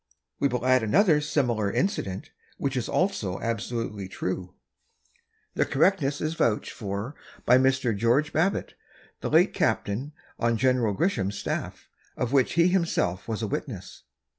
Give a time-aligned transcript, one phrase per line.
[0.39, 4.55] We will add another similar incident, which is also absolutely true.
[5.53, 7.13] The correctness is vouched for
[7.45, 7.95] by Mr.
[7.95, 8.73] George Babbitt,
[9.21, 10.81] late captain on Gen.
[10.95, 11.87] Gresham's staff,
[12.17, 14.01] of which he himself was a witness.